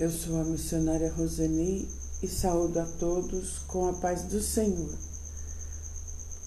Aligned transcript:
Eu 0.00 0.10
sou 0.10 0.40
a 0.40 0.44
missionária 0.44 1.12
Roseni 1.12 1.86
e 2.22 2.26
saúdo 2.26 2.80
a 2.80 2.86
todos 2.86 3.58
com 3.66 3.86
a 3.86 3.92
paz 3.92 4.22
do 4.22 4.40
Senhor. 4.40 4.88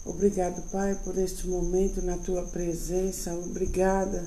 Obrigado, 0.03 0.59
Pai, 0.71 0.99
por 1.03 1.15
este 1.19 1.45
momento 1.45 2.01
na 2.01 2.17
tua 2.17 2.41
presença. 2.47 3.31
Obrigada 3.35 4.25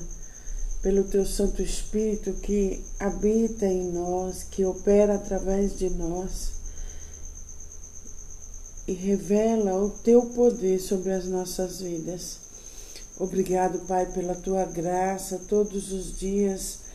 pelo 0.81 1.03
teu 1.03 1.25
Santo 1.25 1.61
Espírito 1.61 2.35
que 2.35 2.81
habita 2.97 3.65
em 3.65 3.91
nós, 3.91 4.43
que 4.43 4.63
opera 4.63 5.15
através 5.15 5.77
de 5.77 5.89
nós 5.89 6.53
e 8.87 8.93
revela 8.93 9.75
o 9.75 9.89
teu 9.89 10.27
poder 10.27 10.79
sobre 10.79 11.11
as 11.11 11.25
nossas 11.25 11.81
vidas. 11.81 12.37
Obrigado, 13.19 13.79
Pai, 13.87 14.05
pela 14.05 14.35
tua 14.35 14.63
graça 14.63 15.41
todos 15.49 15.91
os 15.91 16.17
dias 16.17 16.86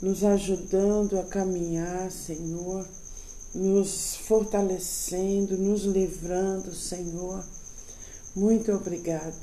nos 0.00 0.22
ajudando 0.22 1.18
a 1.18 1.24
caminhar, 1.24 2.10
Senhor, 2.10 2.86
nos 3.54 4.16
fortalecendo, 4.16 5.56
nos 5.56 5.82
livrando, 5.82 6.72
Senhor. 6.74 7.44
Muito 8.34 8.72
obrigada. 8.72 9.34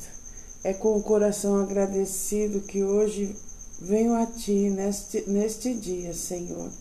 É 0.63 0.73
com 0.73 0.97
o 0.97 1.03
coração 1.03 1.57
agradecido 1.57 2.61
que 2.61 2.83
hoje 2.83 3.35
venho 3.81 4.13
a 4.15 4.25
Ti 4.25 4.69
neste, 4.69 5.29
neste 5.29 5.73
dia, 5.73 6.13
Senhor, 6.13 6.71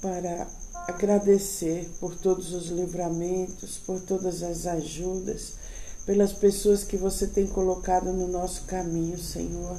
para 0.00 0.46
agradecer 0.86 1.90
por 1.98 2.14
todos 2.14 2.52
os 2.52 2.68
livramentos, 2.68 3.78
por 3.84 4.00
todas 4.00 4.42
as 4.42 4.66
ajudas, 4.66 5.54
pelas 6.06 6.32
pessoas 6.32 6.84
que 6.84 6.96
você 6.96 7.26
tem 7.26 7.46
colocado 7.46 8.12
no 8.12 8.28
nosso 8.28 8.62
caminho, 8.64 9.18
Senhor. 9.18 9.76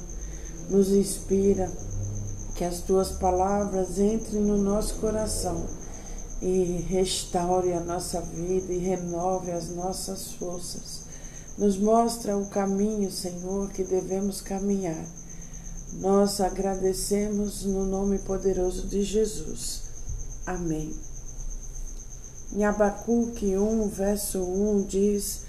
Nos 0.68 0.88
inspira 0.90 1.70
que 2.56 2.64
as 2.64 2.80
tuas 2.80 3.10
palavras 3.12 3.98
entrem 3.98 4.40
no 4.40 4.56
nosso 4.56 4.94
coração 4.94 5.66
e 6.40 6.84
restaure 6.88 7.72
a 7.72 7.80
nossa 7.80 8.20
vida 8.20 8.72
e 8.72 8.78
renove 8.78 9.50
as 9.50 9.68
nossas 9.68 10.32
forças. 10.32 11.02
Nos 11.58 11.78
mostra 11.78 12.36
o 12.36 12.48
caminho, 12.48 13.10
Senhor, 13.10 13.70
que 13.70 13.84
devemos 13.84 14.40
caminhar. 14.40 15.04
Nós 15.94 16.40
agradecemos 16.40 17.64
no 17.64 17.84
nome 17.84 18.18
poderoso 18.18 18.86
de 18.86 19.02
Jesus. 19.02 19.82
Amém. 20.46 20.94
Em 22.54 22.64
Abacuque 22.64 23.56
1, 23.56 23.88
verso 23.88 24.42
1 24.42 24.82
diz: 24.84 25.42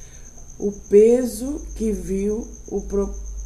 O 0.60 0.72
peso 0.90 1.62
que 1.76 1.92
viu 1.92 2.48
o 2.70 2.82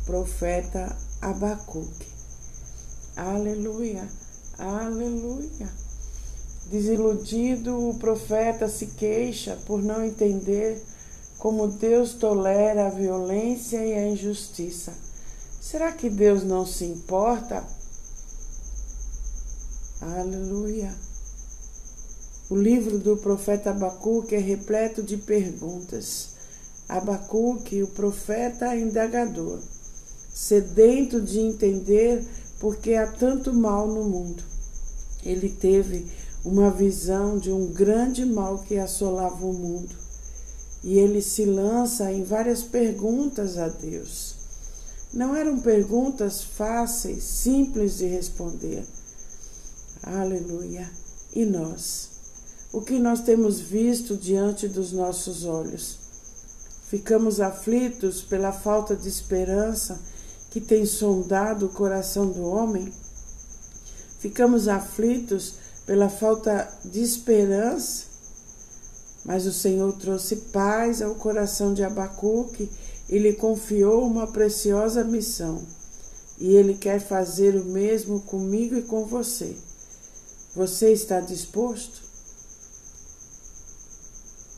profeta 0.05 0.95
Abacuque. 1.21 2.10
Aleluia, 3.21 4.09
aleluia. 4.57 5.69
Desiludido, 6.71 7.89
o 7.89 7.99
profeta 7.99 8.67
se 8.67 8.87
queixa 8.87 9.59
por 9.67 9.79
não 9.79 10.03
entender 10.03 10.81
como 11.37 11.67
Deus 11.67 12.13
tolera 12.13 12.87
a 12.87 12.89
violência 12.89 13.77
e 13.77 13.93
a 13.93 14.07
injustiça. 14.07 14.91
Será 15.61 15.91
que 15.91 16.09
Deus 16.09 16.43
não 16.43 16.65
se 16.65 16.83
importa? 16.85 17.63
Aleluia. 20.01 20.91
O 22.49 22.55
livro 22.55 22.97
do 22.97 23.17
profeta 23.17 23.69
Abacuque 23.69 24.33
é 24.33 24.39
repleto 24.39 25.03
de 25.03 25.17
perguntas. 25.17 26.29
Abacuque, 26.89 27.83
o 27.83 27.87
profeta 27.87 28.75
indagador, 28.75 29.59
sedento 30.33 31.21
de 31.21 31.39
entender 31.39 32.25
porque 32.61 32.93
há 32.93 33.07
tanto 33.07 33.51
mal 33.51 33.87
no 33.87 34.03
mundo. 34.03 34.43
Ele 35.25 35.49
teve 35.49 36.05
uma 36.45 36.69
visão 36.69 37.39
de 37.39 37.51
um 37.51 37.65
grande 37.73 38.23
mal 38.23 38.59
que 38.59 38.77
assolava 38.77 39.43
o 39.43 39.51
mundo. 39.51 39.95
E 40.83 40.99
ele 40.99 41.23
se 41.23 41.43
lança 41.43 42.11
em 42.11 42.23
várias 42.23 42.61
perguntas 42.61 43.57
a 43.57 43.67
Deus. 43.67 44.35
Não 45.11 45.35
eram 45.35 45.59
perguntas 45.59 46.43
fáceis, 46.43 47.23
simples 47.23 47.97
de 47.97 48.05
responder. 48.05 48.85
Aleluia. 50.03 50.89
E 51.35 51.45
nós? 51.45 52.09
O 52.71 52.81
que 52.81 52.99
nós 52.99 53.21
temos 53.21 53.59
visto 53.59 54.15
diante 54.15 54.67
dos 54.67 54.91
nossos 54.91 55.45
olhos? 55.45 55.97
Ficamos 56.87 57.41
aflitos 57.41 58.21
pela 58.21 58.51
falta 58.51 58.95
de 58.95 59.07
esperança 59.09 59.99
que 60.51 60.59
tem 60.59 60.85
sondado 60.85 61.65
o 61.65 61.69
coração 61.69 62.29
do 62.29 62.43
homem? 62.43 62.93
Ficamos 64.19 64.67
aflitos 64.67 65.55
pela 65.85 66.09
falta 66.09 66.69
de 66.85 67.01
esperança? 67.01 68.03
Mas 69.23 69.45
o 69.45 69.53
Senhor 69.53 69.93
trouxe 69.93 70.35
paz 70.51 71.01
ao 71.01 71.15
coração 71.15 71.73
de 71.73 71.83
Abacuque 71.83 72.69
e 73.07 73.17
lhe 73.17 73.33
confiou 73.33 74.05
uma 74.05 74.27
preciosa 74.27 75.03
missão. 75.03 75.65
E 76.37 76.53
ele 76.55 76.73
quer 76.73 76.99
fazer 76.99 77.55
o 77.55 77.65
mesmo 77.65 78.19
comigo 78.21 78.75
e 78.75 78.81
com 78.81 79.05
você. 79.05 79.55
Você 80.53 80.91
está 80.91 81.21
disposto? 81.21 82.01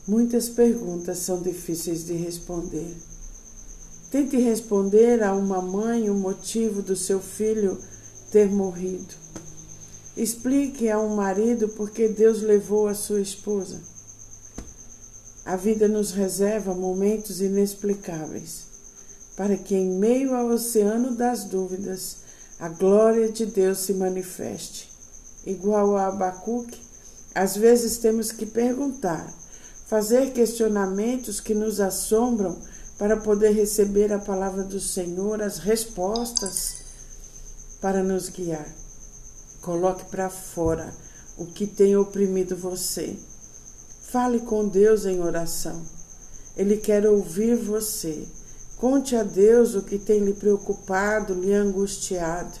Muitas 0.08 0.48
perguntas 0.48 1.18
são 1.18 1.40
difíceis 1.40 2.04
de 2.04 2.14
responder. 2.14 3.13
Tente 4.14 4.36
responder 4.36 5.24
a 5.24 5.34
uma 5.34 5.60
mãe 5.60 6.08
o 6.08 6.14
motivo 6.14 6.80
do 6.80 6.94
seu 6.94 7.18
filho 7.18 7.76
ter 8.30 8.48
morrido. 8.48 9.12
Explique 10.16 10.88
a 10.88 11.00
um 11.00 11.16
marido 11.16 11.68
por 11.70 11.90
que 11.90 12.06
Deus 12.06 12.40
levou 12.40 12.86
a 12.86 12.94
sua 12.94 13.20
esposa. 13.20 13.80
A 15.44 15.56
vida 15.56 15.88
nos 15.88 16.12
reserva 16.12 16.72
momentos 16.72 17.40
inexplicáveis, 17.40 18.66
para 19.36 19.56
que 19.56 19.74
em 19.74 19.98
meio 19.98 20.32
ao 20.32 20.46
oceano 20.46 21.16
das 21.16 21.42
dúvidas 21.42 22.18
a 22.60 22.68
glória 22.68 23.32
de 23.32 23.46
Deus 23.46 23.78
se 23.78 23.94
manifeste. 23.94 24.92
Igual 25.44 25.96
a 25.96 26.06
Abacuque, 26.06 26.80
às 27.34 27.56
vezes 27.56 27.98
temos 27.98 28.30
que 28.30 28.46
perguntar, 28.46 29.34
fazer 29.88 30.30
questionamentos 30.30 31.40
que 31.40 31.52
nos 31.52 31.80
assombram 31.80 32.56
para 33.04 33.18
poder 33.18 33.50
receber 33.50 34.10
a 34.14 34.18
palavra 34.18 34.62
do 34.62 34.80
Senhor, 34.80 35.42
as 35.42 35.58
respostas 35.58 36.76
para 37.78 38.02
nos 38.02 38.30
guiar. 38.30 38.66
Coloque 39.60 40.06
para 40.06 40.30
fora 40.30 40.90
o 41.36 41.44
que 41.44 41.66
tem 41.66 41.94
oprimido 41.98 42.56
você. 42.56 43.14
Fale 44.10 44.40
com 44.40 44.66
Deus 44.66 45.04
em 45.04 45.20
oração. 45.20 45.82
Ele 46.56 46.78
quer 46.78 47.06
ouvir 47.06 47.54
você. 47.56 48.26
Conte 48.78 49.14
a 49.14 49.22
Deus 49.22 49.74
o 49.74 49.82
que 49.82 49.98
tem 49.98 50.20
lhe 50.20 50.32
preocupado, 50.32 51.34
lhe 51.34 51.52
angustiado. 51.52 52.58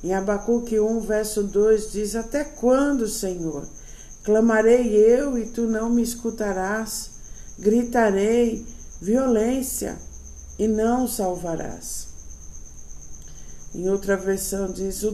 Em 0.00 0.14
Abacuque 0.14 0.78
1, 0.78 1.00
verso 1.00 1.42
2 1.42 1.90
diz: 1.90 2.14
Até 2.14 2.44
quando, 2.44 3.08
Senhor? 3.08 3.66
Clamarei 4.22 4.94
eu 4.94 5.36
e 5.36 5.44
tu 5.46 5.62
não 5.62 5.90
me 5.90 6.02
escutarás. 6.02 7.10
Gritarei 7.58 8.75
violência 9.00 9.96
e 10.58 10.66
não 10.66 11.06
salvarás. 11.06 12.08
Em 13.74 13.88
outra 13.88 14.16
versão 14.16 14.72
diz: 14.72 15.04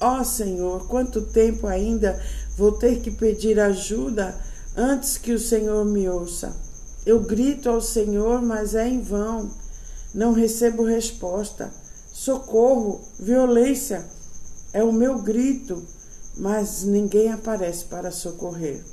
Ó 0.00 0.20
oh 0.20 0.24
Senhor, 0.24 0.86
quanto 0.86 1.22
tempo 1.22 1.66
ainda 1.66 2.20
vou 2.56 2.72
ter 2.72 3.00
que 3.00 3.10
pedir 3.10 3.58
ajuda 3.58 4.38
antes 4.76 5.18
que 5.18 5.32
o 5.32 5.40
Senhor 5.40 5.84
me 5.84 6.08
ouça? 6.08 6.54
Eu 7.04 7.20
grito 7.20 7.68
ao 7.68 7.80
Senhor, 7.80 8.40
mas 8.40 8.76
é 8.76 8.88
em 8.88 9.00
vão. 9.00 9.50
Não 10.14 10.32
recebo 10.32 10.84
resposta. 10.84 11.72
Socorro, 12.12 13.00
violência 13.18 14.06
é 14.72 14.84
o 14.84 14.92
meu 14.92 15.18
grito, 15.18 15.82
mas 16.36 16.84
ninguém 16.84 17.32
aparece 17.32 17.86
para 17.86 18.12
socorrer. 18.12 18.84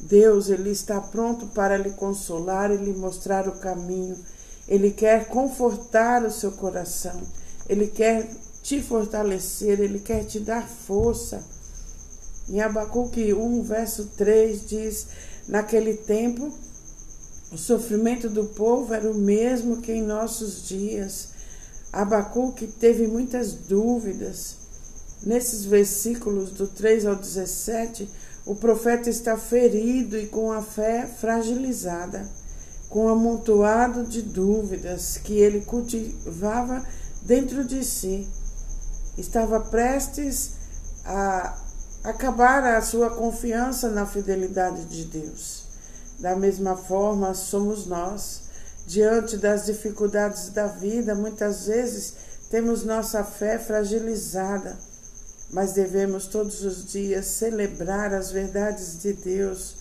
Deus, 0.00 0.48
ele 0.48 0.70
está 0.70 1.00
pronto 1.00 1.46
para 1.48 1.76
lhe 1.76 1.90
consolar 1.90 2.70
e 2.70 2.76
lhe 2.76 2.92
mostrar 2.92 3.46
o 3.46 3.58
caminho. 3.58 4.18
Ele 4.66 4.90
quer 4.90 5.26
confortar 5.26 6.24
o 6.24 6.30
seu 6.30 6.52
coração. 6.52 7.20
Ele 7.68 7.86
quer 7.86 8.28
te 8.62 8.82
fortalecer, 8.82 9.80
ele 9.80 9.98
quer 9.98 10.24
te 10.24 10.40
dar 10.40 10.66
força. 10.66 11.44
Em 12.48 12.60
Abacuque 12.60 13.32
1, 13.32 13.62
verso 13.62 14.06
3 14.16 14.66
diz: 14.66 15.06
Naquele 15.46 15.94
tempo, 15.94 16.52
o 17.52 17.58
sofrimento 17.58 18.28
do 18.28 18.44
povo 18.44 18.94
era 18.94 19.10
o 19.10 19.14
mesmo 19.14 19.82
que 19.82 19.92
em 19.92 20.02
nossos 20.02 20.66
dias. 20.66 21.28
Abacuque 21.92 22.66
teve 22.66 23.06
muitas 23.06 23.52
dúvidas. 23.52 24.56
Nesses 25.22 25.64
versículos 25.64 26.50
do 26.50 26.66
3 26.66 27.06
ao 27.06 27.16
17, 27.16 28.08
o 28.46 28.54
profeta 28.54 29.10
está 29.10 29.36
ferido 29.36 30.18
e 30.18 30.26
com 30.26 30.50
a 30.50 30.62
fé 30.62 31.06
fragilizada, 31.06 32.28
com 32.88 33.06
um 33.06 33.08
amontoado 33.08 34.04
de 34.04 34.22
dúvidas 34.22 35.18
que 35.18 35.38
ele 35.38 35.60
cultivava 35.60 36.84
dentro 37.22 37.64
de 37.64 37.84
si. 37.84 38.28
Estava 39.16 39.60
prestes 39.60 40.52
a 41.04 41.56
acabar 42.02 42.64
a 42.64 42.80
sua 42.80 43.10
confiança 43.10 43.90
na 43.90 44.06
fidelidade 44.06 44.84
de 44.86 45.04
Deus. 45.04 45.64
Da 46.18 46.34
mesma 46.34 46.76
forma, 46.76 47.34
somos 47.34 47.86
nós. 47.86 48.42
Diante 48.86 49.36
das 49.36 49.66
dificuldades 49.66 50.50
da 50.50 50.66
vida, 50.66 51.14
muitas 51.14 51.66
vezes 51.66 52.14
temos 52.50 52.84
nossa 52.84 53.22
fé 53.22 53.58
fragilizada, 53.58 54.76
mas 55.52 55.72
devemos 55.72 56.26
todos 56.26 56.62
os 56.64 56.84
dias 56.90 57.26
celebrar 57.26 58.14
as 58.14 58.30
verdades 58.30 59.00
de 59.00 59.12
Deus. 59.12 59.76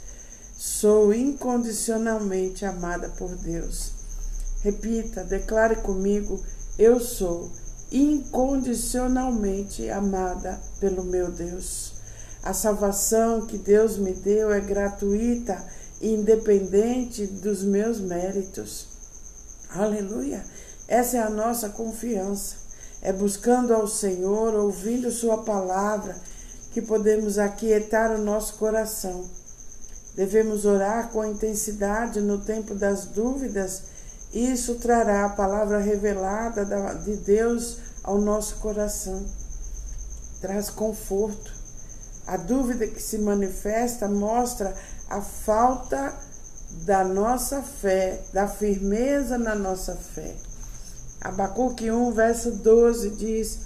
Sou 0.58 1.14
incondicionalmente 1.14 2.66
amada 2.66 3.10
por 3.10 3.36
Deus. 3.36 3.92
Repita, 4.62 5.24
declare 5.24 5.78
comigo: 5.78 6.44
eu 6.78 7.00
sou 7.00 7.52
incondicionalmente 7.92 9.90
amada 9.90 10.60
pelo 10.80 11.04
meu 11.04 11.32
Deus. 11.32 11.94
A 12.42 12.54
salvação 12.54 13.46
que 13.46 13.58
Deus 13.58 13.98
me 13.98 14.14
deu 14.14 14.52
é 14.52 14.60
gratuita 14.60 15.66
independente 16.02 17.26
dos 17.28 17.64
meus 17.64 18.00
méritos. 18.00 18.88
Aleluia! 19.70 20.44
Essa 20.88 21.18
é 21.18 21.20
a 21.20 21.30
nossa 21.30 21.70
confiança. 21.70 22.69
É 23.02 23.14
buscando 23.14 23.74
ao 23.74 23.88
Senhor, 23.88 24.54
ouvindo 24.54 25.12
Sua 25.12 25.44
palavra, 25.44 26.16
que 26.72 26.82
podemos 26.82 27.38
aquietar 27.38 28.12
o 28.12 28.24
nosso 28.24 28.56
coração. 28.56 29.26
Devemos 30.16 30.66
orar 30.66 31.10
com 31.10 31.24
intensidade 31.24 32.20
no 32.20 32.40
tempo 32.40 32.76
das 32.76 33.06
dúvidas 33.06 33.84
isso 34.34 34.76
trará 34.76 35.26
a 35.26 35.30
palavra 35.30 35.80
revelada 35.80 36.64
de 37.04 37.16
Deus 37.18 37.78
ao 38.04 38.20
nosso 38.20 38.58
coração. 38.58 39.26
Traz 40.40 40.70
conforto. 40.70 41.52
A 42.28 42.38
dúvida 42.38 42.86
que 42.86 43.02
se 43.02 43.18
manifesta 43.18 44.08
mostra 44.08 44.76
a 45.10 45.20
falta 45.20 46.14
da 46.86 47.04
nossa 47.04 47.64
fé, 47.64 48.22
da 48.32 48.48
firmeza 48.48 49.40
na 49.40 49.56
nossa 49.56 49.96
fé. 49.96 50.36
Abacuque 51.22 51.92
1, 51.92 52.12
verso 52.12 52.52
12 52.52 53.10
diz: 53.12 53.60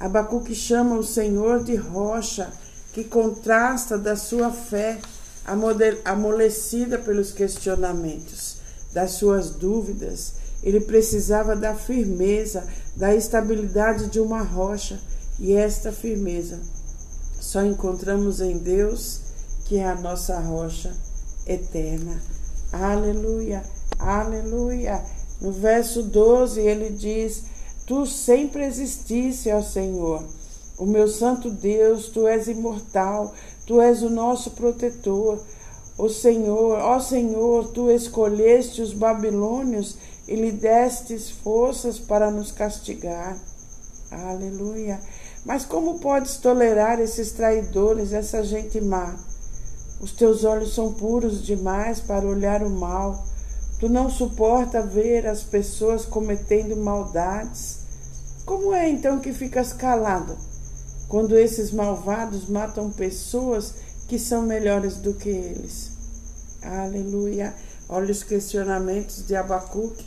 Abacuque 0.00 0.54
chama 0.54 0.96
o 0.96 1.04
Senhor 1.04 1.62
de 1.62 1.76
rocha, 1.76 2.52
que 2.92 3.04
contrasta 3.04 3.96
da 3.96 4.16
sua 4.16 4.50
fé 4.50 4.98
amolecida 6.04 6.98
pelos 6.98 7.32
questionamentos 7.32 8.62
das 8.92 9.12
suas 9.12 9.50
dúvidas, 9.50 10.34
ele 10.62 10.80
precisava 10.80 11.56
da 11.56 11.74
firmeza, 11.74 12.64
da 12.94 13.14
estabilidade 13.14 14.08
de 14.08 14.20
uma 14.20 14.42
rocha, 14.42 15.00
e 15.38 15.54
esta 15.54 15.90
firmeza 15.90 16.60
só 17.40 17.64
encontramos 17.64 18.40
em 18.40 18.58
Deus, 18.58 19.20
que 19.64 19.78
é 19.78 19.88
a 19.88 19.94
nossa 19.94 20.38
rocha 20.38 20.94
eterna. 21.46 22.20
Aleluia, 22.70 23.64
aleluia. 23.98 25.02
No 25.42 25.50
verso 25.50 26.04
12 26.04 26.60
ele 26.60 26.90
diz: 26.90 27.42
Tu 27.84 28.06
sempre 28.06 28.64
exististe, 28.64 29.50
ó 29.50 29.60
Senhor. 29.60 30.22
O 30.78 30.86
meu 30.86 31.08
santo 31.08 31.50
Deus, 31.50 32.08
tu 32.08 32.28
és 32.28 32.46
imortal, 32.46 33.34
tu 33.66 33.80
és 33.80 34.02
o 34.02 34.08
nosso 34.08 34.52
protetor. 34.52 35.40
O 35.98 36.08
Senhor, 36.08 36.78
ó 36.78 37.00
Senhor, 37.00 37.72
tu 37.72 37.90
escolheste 37.90 38.80
os 38.80 38.94
babilônios 38.94 39.96
e 40.28 40.36
lhe 40.36 40.52
destes 40.52 41.28
forças 41.28 41.98
para 41.98 42.30
nos 42.30 42.52
castigar. 42.52 43.36
Aleluia. 44.12 45.00
Mas 45.44 45.64
como 45.64 45.98
podes 45.98 46.36
tolerar 46.36 47.00
esses 47.00 47.32
traidores, 47.32 48.12
essa 48.12 48.44
gente 48.44 48.80
má? 48.80 49.16
Os 50.00 50.12
teus 50.12 50.44
olhos 50.44 50.72
são 50.72 50.92
puros 50.92 51.44
demais 51.44 51.98
para 51.98 52.26
olhar 52.26 52.62
o 52.62 52.70
mal. 52.70 53.31
Tu 53.82 53.88
não 53.88 54.08
suporta 54.08 54.80
ver 54.80 55.26
as 55.26 55.42
pessoas 55.42 56.04
cometendo 56.04 56.76
maldades. 56.76 57.80
Como 58.46 58.72
é 58.72 58.88
então 58.88 59.18
que 59.18 59.32
ficas 59.32 59.72
calado 59.72 60.38
quando 61.08 61.36
esses 61.36 61.72
malvados 61.72 62.48
matam 62.48 62.92
pessoas 62.92 63.74
que 64.06 64.20
são 64.20 64.42
melhores 64.42 64.98
do 64.98 65.14
que 65.14 65.30
eles. 65.30 65.90
Aleluia. 66.62 67.56
Olha 67.88 68.12
os 68.12 68.22
questionamentos 68.22 69.26
de 69.26 69.34
Abacuque. 69.34 70.06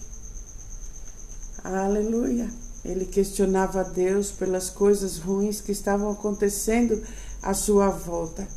Aleluia. 1.61 2.49
Ele 2.85 3.03
questionava 3.03 3.83
Deus 3.83 4.31
pelas 4.31 4.69
coisas 4.69 5.17
ruins 5.17 5.59
que 5.59 5.73
estavam 5.73 6.11
acontecendo 6.11 7.03
à 7.43 7.53
sua 7.53 7.89
volta. 7.89 8.47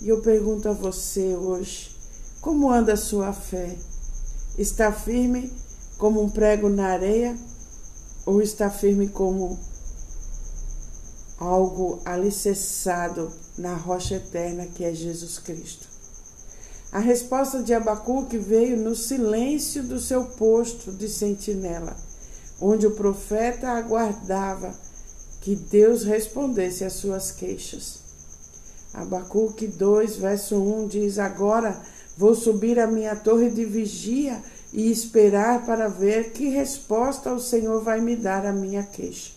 E 0.00 0.08
eu 0.08 0.20
pergunto 0.22 0.68
a 0.68 0.72
você 0.72 1.36
hoje: 1.36 1.96
como 2.40 2.68
anda 2.68 2.94
a 2.94 2.96
sua 2.96 3.32
fé? 3.32 3.76
Está 4.58 4.90
firme 4.90 5.52
como 5.98 6.22
um 6.22 6.28
prego 6.30 6.68
na 6.68 6.88
areia 6.88 7.36
ou 8.24 8.40
está 8.40 8.70
firme 8.70 9.08
como 9.08 9.58
algo 11.38 12.00
alicerçado 12.04 13.30
na 13.58 13.74
rocha 13.74 14.14
eterna 14.14 14.66
que 14.66 14.84
é 14.84 14.94
Jesus 14.94 15.38
Cristo. 15.38 15.86
A 16.90 16.98
resposta 16.98 17.62
de 17.62 17.74
Abacuque 17.74 18.38
veio 18.38 18.78
no 18.78 18.94
silêncio 18.94 19.82
do 19.82 20.00
seu 20.00 20.24
posto 20.24 20.92
de 20.92 21.08
sentinela, 21.08 21.94
onde 22.58 22.86
o 22.86 22.92
profeta 22.92 23.68
aguardava 23.68 24.74
que 25.42 25.54
Deus 25.54 26.04
respondesse 26.04 26.84
às 26.84 26.94
suas 26.94 27.30
queixas. 27.30 27.98
Abacuque 28.94 29.66
2, 29.66 30.16
verso 30.16 30.56
1 30.56 30.88
diz: 30.88 31.18
Agora 31.18 31.82
vou 32.16 32.34
subir 32.34 32.78
à 32.78 32.86
minha 32.86 33.14
torre 33.14 33.50
de 33.50 33.64
vigia 33.64 34.42
e 34.72 34.90
esperar 34.90 35.64
para 35.66 35.88
ver 35.88 36.32
que 36.32 36.48
resposta 36.48 37.32
o 37.32 37.40
Senhor 37.40 37.82
vai 37.82 38.00
me 38.00 38.16
dar 38.16 38.46
à 38.46 38.52
minha 38.52 38.82
queixa. 38.82 39.32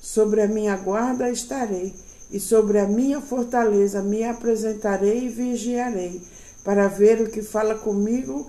Sobre 0.00 0.40
a 0.40 0.48
minha 0.48 0.76
guarda 0.76 1.30
estarei, 1.30 1.94
e 2.30 2.40
sobre 2.40 2.78
a 2.78 2.88
minha 2.88 3.20
fortaleza 3.20 4.02
me 4.02 4.24
apresentarei 4.24 5.26
e 5.26 5.28
vigiarei, 5.28 6.20
para 6.64 6.88
ver 6.88 7.20
o 7.20 7.30
que 7.30 7.42
fala 7.42 7.76
comigo 7.76 8.46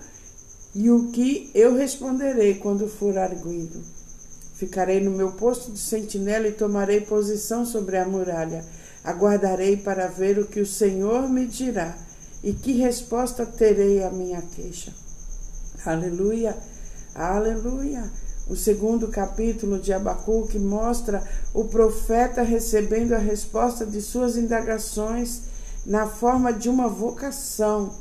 e 0.74 0.90
o 0.90 1.10
que 1.10 1.50
eu 1.54 1.74
responderei 1.74 2.54
quando 2.54 2.88
for 2.88 3.16
arguido. 3.16 3.80
Ficarei 4.54 5.00
no 5.00 5.12
meu 5.12 5.32
posto 5.32 5.70
de 5.70 5.78
sentinela 5.78 6.48
e 6.48 6.52
tomarei 6.52 7.00
posição 7.02 7.64
sobre 7.64 7.96
a 7.96 8.04
muralha. 8.04 8.64
Aguardarei 9.04 9.76
para 9.76 10.08
ver 10.08 10.38
o 10.38 10.46
que 10.46 10.60
o 10.60 10.66
Senhor 10.66 11.28
me 11.28 11.46
dirá 11.46 11.96
e 12.42 12.52
que 12.52 12.72
resposta 12.72 13.44
terei 13.44 14.02
à 14.02 14.10
minha 14.10 14.42
queixa. 14.42 14.92
Aleluia, 15.84 16.56
aleluia. 17.14 18.10
O 18.48 18.56
segundo 18.56 19.08
capítulo 19.08 19.78
de 19.78 19.92
Abacuque 19.92 20.58
mostra 20.58 21.22
o 21.52 21.64
profeta 21.64 22.42
recebendo 22.42 23.12
a 23.12 23.18
resposta 23.18 23.84
de 23.84 24.00
suas 24.00 24.36
indagações 24.36 25.42
na 25.84 26.06
forma 26.06 26.52
de 26.52 26.68
uma 26.68 26.88
vocação 26.88 27.94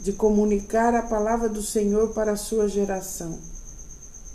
de 0.00 0.12
comunicar 0.12 0.94
a 0.94 1.02
palavra 1.02 1.48
do 1.48 1.62
Senhor 1.62 2.10
para 2.10 2.32
a 2.32 2.36
sua 2.36 2.68
geração. 2.68 3.38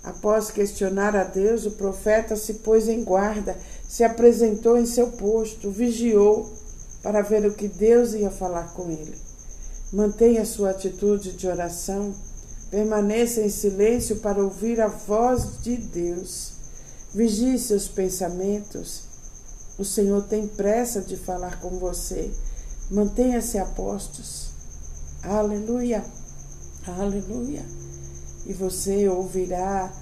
Após 0.04 0.52
questionar 0.52 1.16
a 1.16 1.24
Deus, 1.24 1.66
o 1.66 1.72
profeta 1.72 2.36
se 2.36 2.56
pôs 2.56 2.90
em 2.90 3.04
guarda, 3.06 3.58
se 3.88 4.04
apresentou 4.04 4.78
em 4.78 4.86
seu 4.86 5.08
posto, 5.12 5.72
vigiou 5.72 6.52
para 7.02 7.22
ver 7.22 7.46
o 7.46 7.54
que 7.54 7.70
Deus 7.70 8.14
ia 8.14 8.30
falar 8.30 8.74
com 8.74 8.92
ele. 8.92 9.23
Mantenha 9.94 10.44
sua 10.44 10.72
atitude 10.72 11.34
de 11.34 11.48
oração 11.48 12.14
Permaneça 12.74 13.40
em 13.40 13.50
silêncio 13.50 14.16
para 14.16 14.44
ouvir 14.44 14.82
a 14.82 14.88
voz 14.88 15.62
de 15.62 15.78
Deus. 15.78 16.54
Vigie 17.14 17.60
seus 17.60 17.88
pensamentos. 17.88 19.04
O 19.78 19.86
Senhor 19.86 20.24
tem 20.24 20.48
pressa 20.48 21.00
de 21.00 21.16
falar 21.16 21.60
com 21.60 21.78
você. 21.78 22.34
Mantenha-se 22.90 23.60
a 23.60 23.66
postos. 23.68 24.48
Aleluia. 25.22 26.04
Aleluia. 26.88 27.64
E 28.48 28.54
você 28.54 29.08
ouvirá 29.08 29.94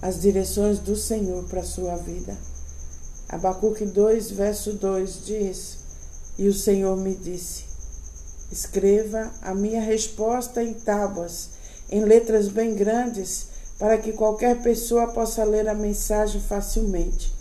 as 0.00 0.22
direções 0.22 0.78
do 0.78 0.96
Senhor 0.96 1.44
para 1.44 1.60
a 1.60 1.64
sua 1.64 1.94
vida. 1.96 2.34
Abacuque 3.28 3.84
2, 3.84 4.30
verso 4.30 4.72
2 4.72 5.26
diz: 5.26 5.78
E 6.38 6.48
o 6.48 6.54
Senhor 6.54 6.96
me 6.96 7.14
disse: 7.14 7.73
Escreva 8.50 9.32
a 9.42 9.54
minha 9.54 9.80
resposta 9.80 10.62
em 10.62 10.74
tábuas 10.74 11.50
em 11.90 12.04
letras 12.04 12.48
bem 12.48 12.74
grandes, 12.74 13.48
para 13.78 13.98
que 13.98 14.12
qualquer 14.12 14.62
pessoa 14.62 15.08
possa 15.08 15.44
ler 15.44 15.68
a 15.68 15.74
mensagem 15.74 16.40
facilmente 16.40 17.32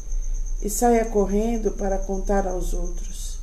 e 0.62 0.70
saia 0.70 1.06
correndo 1.06 1.72
para 1.72 1.98
contar 1.98 2.48
aos 2.48 2.74
outros. 2.74 3.40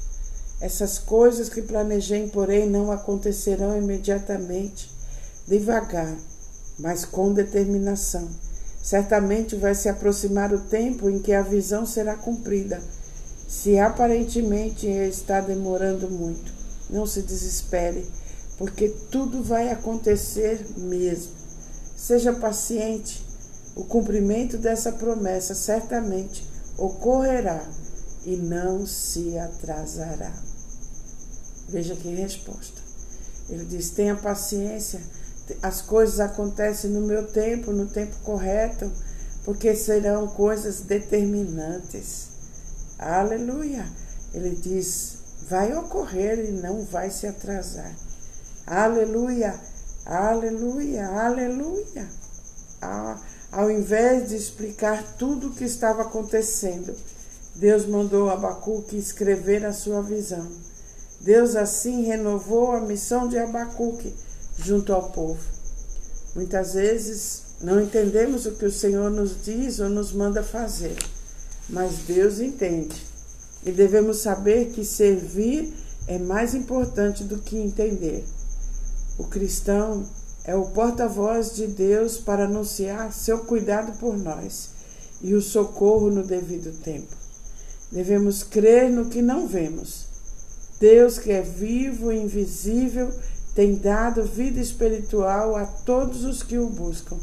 Essas 0.61 0.99
coisas 0.99 1.49
que 1.49 1.62
planejei, 1.62 2.29
porém, 2.29 2.69
não 2.69 2.93
acontecerão 2.93 3.76
imediatamente, 3.76 4.90
devagar, 5.47 6.17
mas 6.79 7.05
com 7.05 7.33
determinação. 7.33 8.29
Certamente 8.83 9.57
vai 9.57 9.75
se 9.75 9.88
aproximar 9.88 10.52
o 10.52 10.61
tempo 10.61 11.09
em 11.09 11.19
que 11.19 11.33
a 11.33 11.43
visão 11.43 11.87
será 11.87 12.14
cumprida. 12.14 12.81
Se 13.49 13.79
aparentemente 13.79 14.87
está 14.87 15.40
demorando 15.40 16.11
muito, 16.11 16.52
não 16.90 17.06
se 17.06 17.23
desespere, 17.23 18.06
porque 18.59 18.88
tudo 19.11 19.42
vai 19.42 19.70
acontecer 19.70 20.64
mesmo. 20.76 21.32
Seja 21.97 22.32
paciente, 22.32 23.25
o 23.76 23.85
cumprimento 23.85 24.59
dessa 24.59 24.92
promessa 24.92 25.54
certamente 25.54 26.47
ocorrerá 26.76 27.62
e 28.25 28.37
não 28.37 28.87
se 28.87 29.38
atrasará. 29.38 30.32
Veja 31.68 31.94
que 31.94 32.09
resposta. 32.14 32.80
Ele 33.49 33.64
diz: 33.64 33.90
tenha 33.90 34.16
paciência, 34.16 35.00
as 35.62 35.80
coisas 35.80 36.20
acontecem 36.20 36.90
no 36.90 37.00
meu 37.00 37.26
tempo, 37.26 37.73
no 37.73 37.87
tempo 37.87 38.16
correto, 38.23 38.90
porque 39.44 39.75
serão 39.75 40.28
coisas 40.28 40.80
determinantes. 40.80 42.28
Aleluia. 42.99 43.87
Ele 44.35 44.54
diz: 44.56 45.18
vai 45.50 45.76
ocorrer 45.76 46.38
e 46.49 46.52
não 46.52 46.85
vai 46.85 47.11
se 47.11 47.26
atrasar. 47.26 47.92
Aleluia, 48.64 49.61
aleluia, 50.07 51.09
aleluia. 51.09 52.09
Ah, 52.80 53.21
ao 53.50 53.69
invés 53.69 54.28
de 54.28 54.37
explicar 54.37 55.16
tudo 55.19 55.49
o 55.49 55.54
que 55.54 55.64
estava 55.64 56.02
acontecendo, 56.02 56.95
Deus 57.57 57.85
mandou 57.85 58.30
Abacuque 58.30 58.97
escrever 58.97 59.66
a 59.66 59.73
sua 59.73 60.00
visão. 60.00 60.47
Deus 61.21 61.57
assim 61.57 62.04
renovou 62.04 62.71
a 62.71 62.80
missão 62.80 63.26
de 63.26 63.37
Abacuque 63.37 64.14
junto 64.57 64.92
ao 64.92 65.11
povo. 65.11 65.42
Muitas 66.37 66.75
vezes 66.75 67.42
não 67.61 67.80
entendemos 67.80 68.47
o 68.47 68.52
que 68.52 68.66
o 68.66 68.73
Senhor 68.73 69.11
nos 69.11 69.42
diz 69.42 69.80
ou 69.80 69.88
nos 69.88 70.12
manda 70.12 70.45
fazer, 70.45 70.97
mas 71.69 71.99
Deus 72.07 72.38
entende. 72.38 73.10
E 73.64 73.71
devemos 73.71 74.19
saber 74.19 74.71
que 74.71 74.85
servir 74.85 75.73
é 76.07 76.19
mais 76.19 76.55
importante 76.55 77.25
do 77.25 77.38
que 77.38 77.59
entender. 77.59 78.25
O 79.19 79.25
cristão 79.25 80.05
é 80.45 80.55
o 80.55 80.67
porta-voz 80.67 81.55
de 81.55 81.67
Deus 81.67 82.17
para 82.17 82.45
anunciar 82.45 83.12
seu 83.12 83.40
cuidado 83.40 83.99
por 83.99 84.17
nós 84.17 84.71
e 85.21 85.35
o 85.35 85.43
socorro 85.43 86.11
no 86.11 86.23
devido 86.23 86.73
tempo. 86.83 87.14
Devemos 87.93 88.43
crer 88.43 88.90
no 88.90 89.07
que 89.07 89.21
não 89.21 89.47
vemos. 89.47 90.07
Deus, 90.81 91.19
que 91.19 91.31
é 91.31 91.43
vivo 91.43 92.11
e 92.11 92.19
invisível, 92.19 93.12
tem 93.55 93.75
dado 93.75 94.25
vida 94.25 94.59
espiritual 94.59 95.55
a 95.55 95.67
todos 95.67 96.25
os 96.25 96.43
que 96.43 96.57
o 96.57 96.71
buscam. 96.71 97.19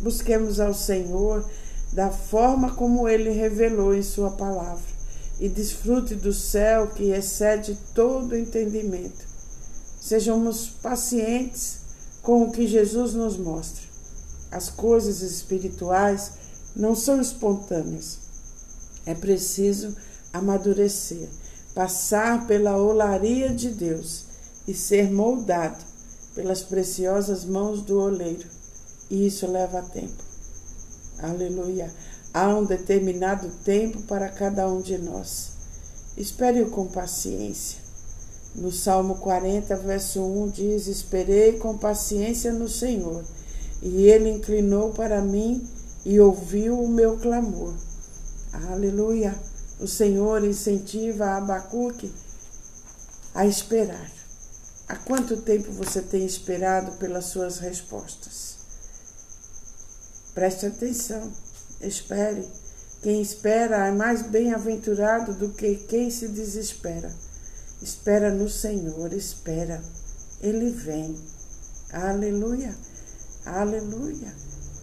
Busquemos 0.00 0.58
ao 0.58 0.72
Senhor 0.72 1.44
da 1.92 2.10
forma 2.10 2.72
como 2.74 3.06
ele 3.06 3.30
revelou 3.30 3.94
em 3.94 4.02
Sua 4.02 4.30
palavra 4.30 4.95
e 5.38 5.48
desfrute 5.48 6.14
do 6.14 6.32
céu 6.32 6.88
que 6.88 7.10
excede 7.10 7.76
todo 7.94 8.36
entendimento. 8.36 9.26
Sejamos 10.00 10.68
pacientes 10.68 11.78
com 12.22 12.44
o 12.44 12.52
que 12.52 12.66
Jesus 12.66 13.14
nos 13.14 13.36
mostra. 13.36 13.84
As 14.50 14.70
coisas 14.70 15.20
espirituais 15.20 16.32
não 16.74 16.94
são 16.94 17.20
espontâneas. 17.20 18.18
É 19.04 19.14
preciso 19.14 19.94
amadurecer, 20.32 21.28
passar 21.74 22.46
pela 22.46 22.76
olaria 22.76 23.50
de 23.50 23.70
Deus 23.70 24.24
e 24.66 24.74
ser 24.74 25.10
moldado 25.10 25.84
pelas 26.34 26.62
preciosas 26.62 27.44
mãos 27.44 27.82
do 27.82 27.98
oleiro. 27.98 28.48
E 29.10 29.26
isso 29.26 29.46
leva 29.46 29.82
tempo. 29.82 30.22
Aleluia. 31.18 31.92
Há 32.36 32.48
um 32.48 32.66
determinado 32.66 33.48
tempo 33.64 34.02
para 34.02 34.28
cada 34.28 34.68
um 34.68 34.82
de 34.82 34.98
nós. 34.98 35.52
Espere-o 36.18 36.70
com 36.70 36.86
paciência. 36.86 37.78
No 38.54 38.70
Salmo 38.70 39.14
40, 39.14 39.74
verso 39.76 40.20
1 40.20 40.48
diz: 40.50 40.86
Esperei 40.86 41.58
com 41.58 41.78
paciência 41.78 42.52
no 42.52 42.68
Senhor, 42.68 43.24
e 43.80 44.02
ele 44.08 44.28
inclinou 44.28 44.92
para 44.92 45.22
mim 45.22 45.66
e 46.04 46.20
ouviu 46.20 46.78
o 46.78 46.86
meu 46.86 47.16
clamor. 47.16 47.72
Aleluia! 48.70 49.34
O 49.80 49.88
Senhor 49.88 50.44
incentiva 50.44 51.38
Abacuque 51.38 52.12
a 53.34 53.46
esperar. 53.46 54.12
Há 54.86 54.96
quanto 54.96 55.38
tempo 55.38 55.72
você 55.72 56.02
tem 56.02 56.26
esperado 56.26 56.98
pelas 56.98 57.24
suas 57.24 57.60
respostas? 57.60 58.56
Preste 60.34 60.66
atenção. 60.66 61.45
Espere. 61.80 62.44
Quem 63.02 63.20
espera 63.20 63.86
é 63.86 63.92
mais 63.92 64.22
bem-aventurado 64.22 65.34
do 65.34 65.50
que 65.50 65.76
quem 65.76 66.10
se 66.10 66.28
desespera. 66.28 67.12
Espera 67.80 68.30
no 68.30 68.48
Senhor, 68.48 69.12
espera. 69.12 69.80
Ele 70.40 70.70
vem. 70.70 71.16
Aleluia. 71.92 72.74
Aleluia. 73.44 74.32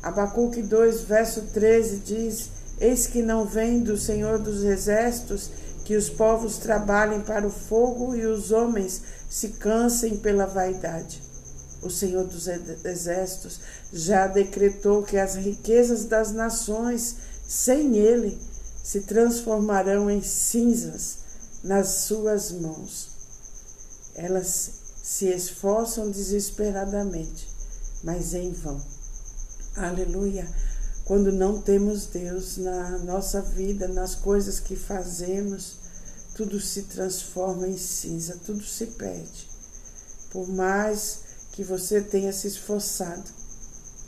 Abacuque 0.02 0.62
2, 0.62 1.02
verso 1.02 1.42
13 1.54 1.98
diz: 1.98 2.50
Eis 2.80 3.08
que 3.08 3.22
não 3.22 3.46
vem 3.46 3.82
do 3.82 3.98
Senhor 3.98 4.40
dos 4.40 4.64
exércitos 4.64 5.50
que 5.84 5.96
os 5.96 6.10
povos 6.10 6.58
trabalhem 6.58 7.22
para 7.22 7.46
o 7.46 7.52
fogo 7.52 8.16
e 8.16 8.26
os 8.26 8.52
homens 8.52 9.02
se 9.30 9.50
cansem 9.50 10.18
pela 10.18 10.46
vaidade. 10.46 11.22
O 11.84 11.90
Senhor 11.90 12.25
dos 12.25 12.48
exércitos 12.48 13.60
já 13.92 14.25
decretou 14.28 15.04
que 15.04 15.18
as 15.18 15.36
riquezas 15.36 16.06
das 16.06 16.32
nações, 16.32 17.18
sem 17.48 17.98
ele, 17.98 18.40
se 18.84 19.02
transformarão 19.02 20.10
em 20.10 20.22
cinzas 20.22 21.18
nas 21.63 21.88
suas 21.88 22.52
mãos. 22.52 23.10
Elas 24.16 24.72
se 25.02 25.28
esforçam 25.28 26.10
desesperadamente, 26.10 27.48
mas 28.04 28.34
em 28.34 28.52
vão. 28.52 28.82
Aleluia! 29.75 30.48
Quando 31.06 31.32
não 31.32 31.62
temos 31.62 32.06
Deus 32.06 32.58
na 32.58 32.98
nossa 33.00 33.42
vida, 33.42 33.90
nas 33.90 34.16
coisas 34.16 34.60
que 34.60 34.75
fazemos, 34.75 35.78
tudo 36.34 36.60
se 36.60 36.84
transforma 36.84 37.68
em 37.68 37.78
cinza, 37.78 38.40
tudo 38.46 38.63
se 38.63 38.86
perde. 38.88 39.50
Por 40.32 40.48
mais 40.48 41.23
que 41.53 41.63
você 41.63 42.01
tenha 42.01 42.33
se 42.33 42.48
esforçado. 42.48 43.24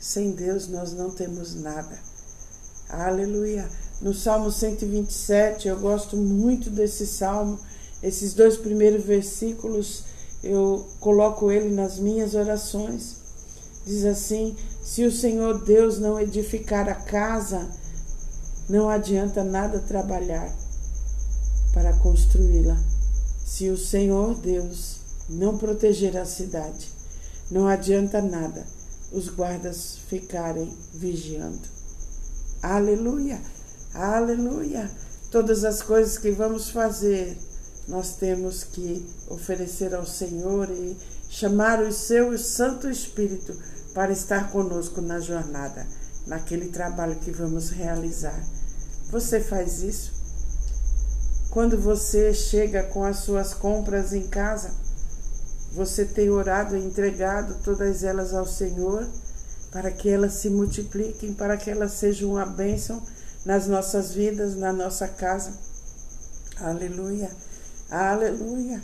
Sem 0.00 0.32
Deus 0.32 0.68
nós 0.68 0.92
não 0.92 1.10
temos 1.10 1.54
nada. 1.54 1.98
Aleluia. 2.88 3.68
No 4.02 4.12
Salmo 4.12 4.52
127, 4.52 5.68
eu 5.68 5.78
gosto 5.78 6.16
muito 6.16 6.68
desse 6.68 7.06
salmo. 7.06 7.58
Esses 8.02 8.34
dois 8.34 8.56
primeiros 8.56 9.04
versículos, 9.04 10.04
eu 10.42 10.86
coloco 11.00 11.50
ele 11.50 11.74
nas 11.74 11.98
minhas 11.98 12.34
orações. 12.34 13.16
Diz 13.86 14.04
assim: 14.04 14.56
Se 14.84 15.04
o 15.04 15.12
Senhor 15.12 15.64
Deus 15.64 15.98
não 15.98 16.20
edificar 16.20 16.88
a 16.88 16.94
casa, 16.94 17.70
não 18.68 18.88
adianta 18.88 19.42
nada 19.42 19.78
trabalhar 19.78 20.52
para 21.72 21.96
construí-la. 21.98 22.76
Se 23.44 23.70
o 23.70 23.78
Senhor 23.78 24.34
Deus 24.34 24.96
não 25.28 25.56
proteger 25.56 26.16
a 26.16 26.24
cidade, 26.24 26.95
não 27.50 27.68
adianta 27.68 28.20
nada 28.20 28.66
os 29.12 29.28
guardas 29.28 29.98
ficarem 30.08 30.76
vigiando. 30.92 31.68
Aleluia, 32.62 33.40
aleluia. 33.94 34.90
Todas 35.30 35.64
as 35.64 35.82
coisas 35.82 36.18
que 36.18 36.30
vamos 36.30 36.70
fazer, 36.70 37.36
nós 37.86 38.16
temos 38.16 38.64
que 38.64 39.06
oferecer 39.28 39.94
ao 39.94 40.06
Senhor 40.06 40.70
e 40.70 40.96
chamar 41.28 41.80
o 41.82 41.92
seu 41.92 42.36
Santo 42.36 42.88
Espírito 42.90 43.56
para 43.94 44.12
estar 44.12 44.50
conosco 44.50 45.00
na 45.00 45.20
jornada, 45.20 45.86
naquele 46.26 46.68
trabalho 46.68 47.16
que 47.16 47.30
vamos 47.30 47.70
realizar. 47.70 48.42
Você 49.10 49.40
faz 49.40 49.82
isso? 49.82 50.12
Quando 51.50 51.80
você 51.80 52.34
chega 52.34 52.82
com 52.82 53.04
as 53.04 53.18
suas 53.18 53.54
compras 53.54 54.12
em 54.12 54.26
casa, 54.26 54.74
você 55.76 56.06
tem 56.06 56.30
orado 56.30 56.74
e 56.74 56.82
entregado 56.82 57.54
todas 57.62 58.02
elas 58.02 58.32
ao 58.32 58.46
Senhor 58.46 59.06
para 59.70 59.90
que 59.90 60.08
elas 60.08 60.32
se 60.32 60.48
multipliquem, 60.48 61.34
para 61.34 61.54
que 61.58 61.70
elas 61.70 61.92
sejam 61.92 62.30
uma 62.30 62.46
bênção 62.46 63.02
nas 63.44 63.66
nossas 63.66 64.14
vidas, 64.14 64.56
na 64.56 64.72
nossa 64.72 65.06
casa. 65.06 65.52
Aleluia, 66.58 67.30
aleluia. 67.90 68.80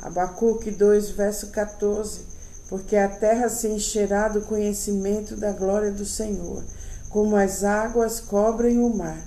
Abacuque 0.00 0.70
2, 0.70 1.10
verso 1.10 1.48
14. 1.48 2.20
Porque 2.68 2.94
a 2.94 3.08
terra 3.08 3.48
se 3.48 3.66
encherá 3.66 4.28
do 4.28 4.42
conhecimento 4.42 5.36
da 5.36 5.50
glória 5.50 5.90
do 5.90 6.04
Senhor, 6.04 6.62
como 7.08 7.34
as 7.34 7.64
águas 7.64 8.20
cobrem 8.20 8.78
o 8.78 8.88
mar. 8.88 9.18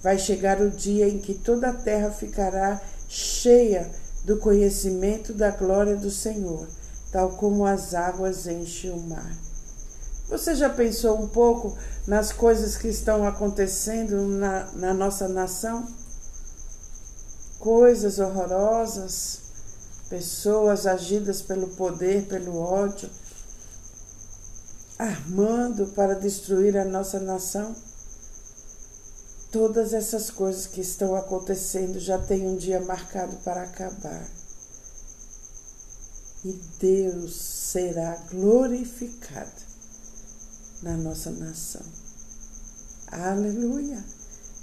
Vai 0.00 0.18
chegar 0.18 0.60
o 0.60 0.70
dia 0.70 1.08
em 1.08 1.18
que 1.18 1.34
toda 1.34 1.70
a 1.70 1.74
terra 1.74 2.12
ficará 2.12 2.80
cheia 3.08 3.90
do 4.24 4.36
conhecimento 4.36 5.32
da 5.32 5.50
glória 5.50 5.96
do 5.96 6.10
Senhor, 6.10 6.66
tal 7.10 7.30
como 7.30 7.66
as 7.66 7.94
águas 7.94 8.46
enchem 8.46 8.90
o 8.90 9.00
mar. 9.00 9.36
Você 10.28 10.54
já 10.54 10.68
pensou 10.68 11.20
um 11.20 11.28
pouco 11.28 11.76
nas 12.06 12.32
coisas 12.32 12.76
que 12.76 12.88
estão 12.88 13.26
acontecendo 13.26 14.28
na, 14.28 14.68
na 14.74 14.94
nossa 14.94 15.28
nação? 15.28 15.86
coisas 17.60 18.18
horrorosas, 18.18 19.38
pessoas 20.08 20.86
agidas 20.86 21.42
pelo 21.42 21.68
poder, 21.68 22.26
pelo 22.26 22.56
ódio, 22.56 23.08
armando 24.98 25.86
para 25.88 26.14
destruir 26.14 26.76
a 26.76 26.84
nossa 26.84 27.20
nação. 27.20 27.76
Todas 29.50 29.92
essas 29.92 30.30
coisas 30.30 30.66
que 30.68 30.80
estão 30.80 31.16
acontecendo 31.16 31.98
já 31.98 32.16
têm 32.18 32.46
um 32.46 32.56
dia 32.56 32.80
marcado 32.80 33.36
para 33.38 33.64
acabar. 33.64 34.24
E 36.44 36.52
Deus 36.78 37.34
será 37.34 38.16
glorificado 38.30 39.50
na 40.82 40.96
nossa 40.96 41.30
nação. 41.30 41.82
Aleluia, 43.08 44.04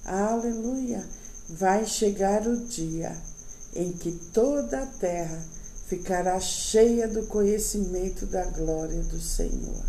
aleluia. 0.06 1.06
Vai 1.50 1.86
chegar 1.86 2.48
o 2.48 2.66
dia 2.66 3.16
em 3.76 3.92
que 3.92 4.14
toda 4.34 4.84
a 4.84 4.86
terra 4.86 5.44
ficará 5.88 6.40
cheia 6.40 7.10
do 7.10 7.28
conhecimento 7.28 8.26
da 8.26 8.46
glória 8.46 9.02
do 9.04 9.20
Senhor. 9.20 9.86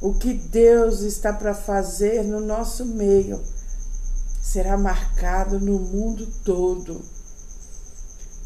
O 0.00 0.14
que 0.14 0.34
Deus 0.34 1.00
está 1.00 1.32
para 1.32 1.54
fazer 1.54 2.24
no 2.24 2.40
nosso 2.40 2.84
meio 2.84 3.40
será 4.42 4.76
marcado 4.76 5.60
no 5.60 5.78
mundo 5.78 6.26
todo. 6.44 7.00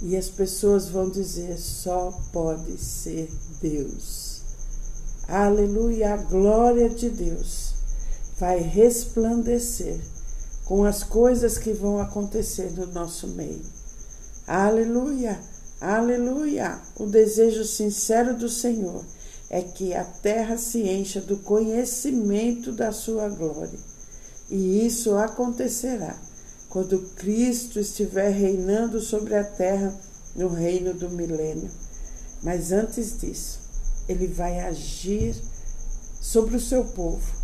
E 0.02 0.14
as 0.14 0.28
pessoas 0.28 0.88
vão 0.88 1.08
dizer: 1.08 1.58
só 1.58 2.12
pode 2.32 2.76
ser 2.76 3.32
Deus. 3.62 4.42
Aleluia, 5.26 6.14
a 6.14 6.16
glória 6.18 6.88
de 6.90 7.08
Deus 7.08 7.74
vai 8.38 8.58
resplandecer 8.60 9.98
com 10.66 10.84
as 10.84 11.02
coisas 11.02 11.56
que 11.56 11.72
vão 11.72 11.98
acontecer 11.98 12.70
no 12.72 12.86
nosso 12.86 13.26
meio. 13.28 13.64
Aleluia, 14.46 15.40
aleluia. 15.80 16.78
O 16.96 17.06
desejo 17.06 17.64
sincero 17.64 18.36
do 18.36 18.48
Senhor 18.48 19.02
é 19.48 19.62
que 19.62 19.94
a 19.94 20.04
terra 20.04 20.58
se 20.58 20.82
encha 20.82 21.20
do 21.20 21.38
conhecimento 21.38 22.70
da 22.70 22.92
sua 22.92 23.28
glória 23.28 23.95
e 24.48 24.86
isso 24.86 25.16
acontecerá 25.16 26.16
quando 26.68 27.00
Cristo 27.16 27.80
estiver 27.80 28.30
reinando 28.30 29.00
sobre 29.00 29.34
a 29.34 29.42
terra 29.42 29.94
no 30.34 30.48
reino 30.48 30.92
do 30.94 31.08
milênio. 31.08 31.70
Mas 32.42 32.70
antes 32.70 33.18
disso, 33.18 33.60
ele 34.08 34.26
vai 34.26 34.60
agir 34.60 35.34
sobre 36.20 36.56
o 36.56 36.60
seu 36.60 36.84
povo, 36.84 37.34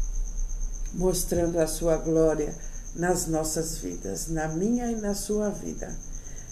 mostrando 0.93 1.59
a 1.59 1.67
sua 1.67 1.97
glória 1.97 2.55
nas 2.95 3.27
nossas 3.27 3.79
vidas, 3.79 4.29
na 4.29 4.49
minha 4.49 4.91
e 4.91 4.97
na 4.97 5.15
sua 5.15 5.49
vida. 5.49 5.97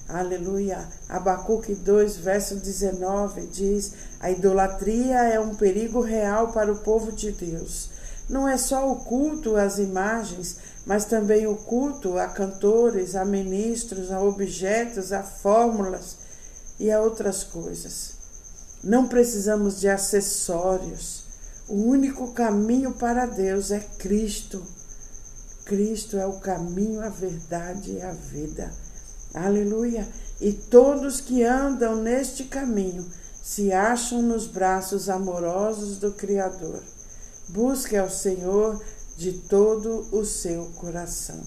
Aleluia. 0.08 0.88
Abacuque 1.08 1.74
2, 1.74 2.16
verso 2.16 2.56
19 2.56 3.46
diz: 3.46 3.92
A 4.18 4.30
idolatria 4.30 5.24
é 5.24 5.38
um 5.38 5.54
perigo 5.54 6.00
real 6.00 6.50
para 6.50 6.72
o 6.72 6.78
povo 6.78 7.12
de 7.12 7.30
Deus 7.30 7.99
não 8.30 8.46
é 8.46 8.56
só 8.56 8.90
o 8.90 8.96
culto 8.96 9.56
às 9.56 9.78
imagens, 9.78 10.56
mas 10.86 11.04
também 11.04 11.48
o 11.48 11.56
culto 11.56 12.16
a 12.16 12.28
cantores, 12.28 13.16
a 13.16 13.24
ministros, 13.24 14.12
a 14.12 14.20
objetos, 14.20 15.12
a 15.12 15.20
fórmulas 15.20 16.16
e 16.78 16.92
a 16.92 17.00
outras 17.02 17.42
coisas. 17.42 18.12
Não 18.84 19.08
precisamos 19.08 19.80
de 19.80 19.88
acessórios. 19.88 21.24
O 21.68 21.74
único 21.74 22.32
caminho 22.32 22.92
para 22.92 23.26
Deus 23.26 23.72
é 23.72 23.80
Cristo. 23.98 24.62
Cristo 25.64 26.16
é 26.16 26.24
o 26.24 26.38
caminho, 26.38 27.02
a 27.02 27.08
verdade 27.08 27.94
e 27.94 28.00
a 28.02 28.12
vida. 28.12 28.72
Aleluia! 29.34 30.06
E 30.40 30.52
todos 30.52 31.20
que 31.20 31.42
andam 31.42 31.96
neste 31.96 32.44
caminho 32.44 33.04
se 33.42 33.72
acham 33.72 34.22
nos 34.22 34.46
braços 34.46 35.08
amorosos 35.08 35.98
do 35.98 36.12
Criador. 36.12 36.80
Busque 37.52 37.96
ao 37.96 38.08
Senhor 38.08 38.80
de 39.16 39.32
todo 39.32 40.06
o 40.12 40.24
seu 40.24 40.66
coração. 40.76 41.40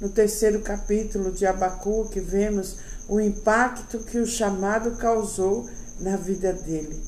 No 0.00 0.08
terceiro 0.08 0.60
capítulo 0.60 1.32
de 1.32 1.44
Abacuque, 1.44 2.20
vemos 2.20 2.76
o 3.08 3.18
impacto 3.18 3.98
que 3.98 4.18
o 4.18 4.26
chamado 4.26 4.92
causou 4.92 5.68
na 5.98 6.16
vida 6.16 6.52
dele. 6.52 7.02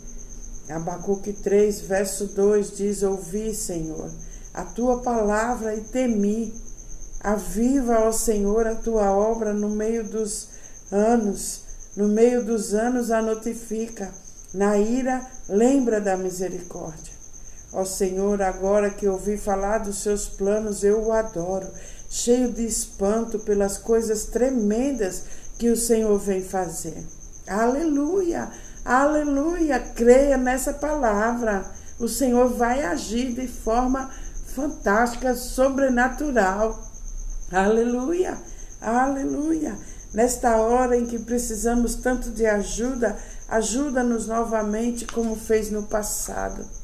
Abacuque 0.68 1.32
3, 1.32 1.82
verso 1.82 2.26
2 2.26 2.76
diz: 2.76 3.04
Ouvi, 3.04 3.54
Senhor, 3.54 4.10
a 4.52 4.64
tua 4.64 5.02
palavra 5.02 5.76
e 5.76 5.80
temi. 5.80 6.52
Aviva, 7.20 8.00
ó 8.00 8.10
Senhor, 8.10 8.66
a 8.66 8.74
tua 8.74 9.12
obra 9.12 9.52
no 9.52 9.68
meio 9.68 10.02
dos 10.02 10.48
anos, 10.90 11.60
no 11.96 12.08
meio 12.08 12.44
dos 12.44 12.74
anos 12.74 13.12
a 13.12 13.22
notifica. 13.22 14.12
Na 14.52 14.76
ira, 14.76 15.24
lembra 15.48 16.00
da 16.00 16.16
misericórdia. 16.16 17.19
Ó 17.72 17.84
Senhor, 17.84 18.42
agora 18.42 18.90
que 18.90 19.06
ouvi 19.06 19.36
falar 19.36 19.78
dos 19.78 20.02
seus 20.02 20.28
planos, 20.28 20.82
eu 20.82 21.00
o 21.00 21.12
adoro, 21.12 21.68
cheio 22.08 22.52
de 22.52 22.66
espanto 22.66 23.38
pelas 23.38 23.78
coisas 23.78 24.24
tremendas 24.24 25.22
que 25.56 25.70
o 25.70 25.76
Senhor 25.76 26.18
vem 26.18 26.42
fazer. 26.42 27.06
Aleluia, 27.46 28.50
aleluia, 28.84 29.78
creia 29.78 30.36
nessa 30.36 30.72
palavra. 30.72 31.64
O 32.00 32.08
Senhor 32.08 32.48
vai 32.48 32.82
agir 32.82 33.34
de 33.34 33.46
forma 33.46 34.10
fantástica, 34.46 35.34
sobrenatural. 35.36 36.82
Aleluia, 37.52 38.36
aleluia. 38.80 39.78
Nesta 40.12 40.56
hora 40.56 40.96
em 40.96 41.06
que 41.06 41.20
precisamos 41.20 41.94
tanto 41.94 42.30
de 42.30 42.46
ajuda, 42.46 43.16
ajuda-nos 43.48 44.26
novamente 44.26 45.06
como 45.06 45.36
fez 45.36 45.70
no 45.70 45.84
passado. 45.84 46.79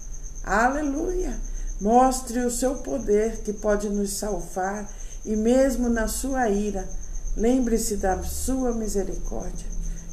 Aleluia! 0.47 1.37
Mostre 1.81 2.39
o 2.39 2.51
seu 2.53 2.77
poder 2.77 3.39
que 3.39 3.53
pode 3.53 3.89
nos 3.89 4.13
salvar 4.13 4.89
e, 5.25 5.35
mesmo 5.35 5.89
na 5.89 6.07
sua 6.07 6.49
ira, 6.49 6.89
lembre-se 7.37 7.97
da 7.97 8.23
sua 8.23 8.73
misericórdia. 8.73 9.67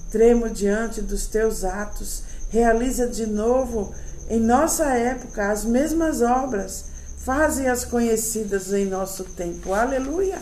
Tremo 0.09 0.49
diante 0.49 1.03
dos 1.03 1.27
teus 1.27 1.63
atos, 1.63 2.23
realiza 2.49 3.07
de 3.07 3.27
novo 3.27 3.93
em 4.27 4.39
nossa 4.39 4.85
época 4.85 5.51
as 5.51 5.63
mesmas 5.63 6.23
obras, 6.23 6.85
faze-as 7.19 7.85
conhecidas 7.85 8.73
em 8.73 8.85
nosso 8.85 9.25
tempo. 9.25 9.71
Aleluia! 9.71 10.39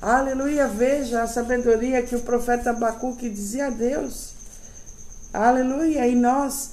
Aleluia! 0.00 0.66
Veja 0.66 1.22
a 1.22 1.26
sabedoria 1.26 2.02
que 2.02 2.16
o 2.16 2.20
profeta 2.20 2.70
Abacuque 2.70 3.28
dizia 3.28 3.66
a 3.66 3.70
Deus. 3.70 4.32
Aleluia! 5.34 6.06
E 6.06 6.14
nós, 6.14 6.70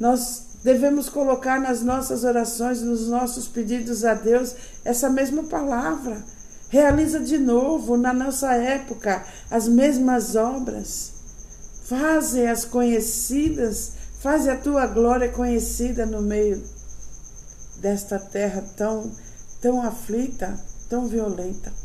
nós 0.00 0.43
Devemos 0.64 1.10
colocar 1.10 1.60
nas 1.60 1.82
nossas 1.82 2.24
orações, 2.24 2.80
nos 2.80 3.06
nossos 3.06 3.46
pedidos 3.46 4.02
a 4.02 4.14
Deus, 4.14 4.56
essa 4.82 5.10
mesma 5.10 5.42
palavra. 5.44 6.24
Realiza 6.70 7.20
de 7.20 7.36
novo, 7.36 7.98
na 7.98 8.14
nossa 8.14 8.54
época, 8.54 9.22
as 9.50 9.68
mesmas 9.68 10.34
obras. 10.34 11.12
Faze 11.84 12.46
as 12.46 12.64
conhecidas, 12.64 13.92
faze 14.20 14.48
a 14.48 14.56
tua 14.56 14.86
glória 14.86 15.28
conhecida 15.28 16.06
no 16.06 16.22
meio 16.22 16.64
desta 17.76 18.18
terra 18.18 18.64
tão, 18.74 19.12
tão 19.60 19.82
aflita, 19.82 20.58
tão 20.88 21.06
violenta 21.06 21.83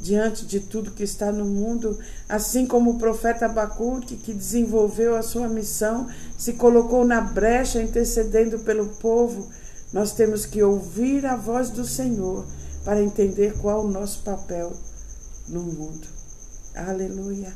diante 0.00 0.46
de 0.46 0.60
tudo 0.60 0.92
que 0.92 1.02
está 1.02 1.30
no 1.30 1.44
mundo, 1.44 1.98
assim 2.28 2.66
como 2.66 2.92
o 2.92 2.98
profeta 2.98 3.44
Abacuque, 3.44 4.16
que 4.16 4.32
desenvolveu 4.32 5.14
a 5.14 5.22
sua 5.22 5.46
missão, 5.48 6.08
se 6.38 6.54
colocou 6.54 7.04
na 7.04 7.20
brecha 7.20 7.82
intercedendo 7.82 8.60
pelo 8.60 8.86
povo, 8.86 9.48
nós 9.92 10.12
temos 10.12 10.46
que 10.46 10.62
ouvir 10.62 11.26
a 11.26 11.36
voz 11.36 11.68
do 11.70 11.84
Senhor 11.84 12.46
para 12.84 13.02
entender 13.02 13.58
qual 13.58 13.84
o 13.84 13.90
nosso 13.90 14.22
papel 14.22 14.72
no 15.48 15.60
mundo. 15.60 16.06
Aleluia. 16.74 17.52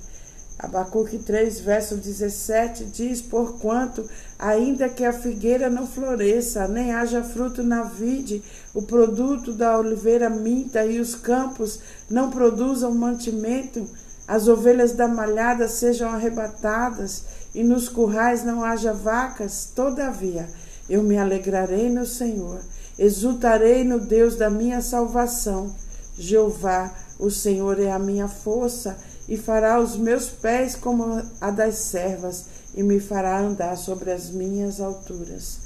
Abacuque 0.59 1.19
3, 1.19 1.61
verso 1.61 1.97
17 1.97 2.85
diz: 2.85 3.21
Porquanto, 3.21 4.09
ainda 4.39 4.89
que 4.89 5.05
a 5.05 5.13
figueira 5.13 5.69
não 5.69 5.87
floresça, 5.87 6.69
nem 6.69 6.93
haja 6.93 7.25
fruto 7.25 7.63
na 7.63 7.83
vide, 7.83 8.43
o 8.73 8.83
produto 8.83 9.53
da 9.53 9.79
oliveira 9.79 10.31
minta 10.31 10.85
e 10.85 11.01
os 11.01 11.15
campos 11.15 11.81
não 12.09 12.31
produzam 12.31 12.95
mantimento, 12.95 13.89
as 14.29 14.47
ovelhas 14.47 14.93
da 14.93 15.09
malhada 15.09 15.69
sejam 15.69 16.11
arrebatadas 16.11 17.25
e 17.55 17.63
nos 17.63 17.89
currais 17.89 18.45
não 18.45 18.65
haja 18.65 18.93
vacas, 18.93 19.71
todavia 19.75 20.49
eu 20.89 21.03
me 21.03 21.17
alegrarei 21.17 21.89
no 21.89 22.07
Senhor, 22.07 22.61
exultarei 22.99 23.85
no 23.85 23.99
Deus 23.99 24.37
da 24.37 24.51
minha 24.51 24.81
salvação. 24.81 25.75
Jeová, 26.17 26.93
o 27.19 27.31
Senhor 27.31 27.81
é 27.81 27.91
a 27.91 27.99
minha 27.99 28.29
força 28.29 28.97
e 29.29 29.37
fará 29.37 29.81
os 29.81 29.97
meus 29.97 30.29
pés 30.29 30.75
como 30.75 31.23
a 31.41 31.51
das 31.51 31.77
servas 31.77 32.45
e 32.75 32.83
me 32.83 33.01
fará 33.01 33.41
andar 33.41 33.77
sobre 33.77 34.11
as 34.11 34.31
minhas 34.31 34.81
alturas. 34.81 35.61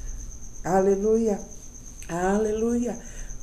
Aleluia. 0.63 1.39
Aleluia. 2.07 2.97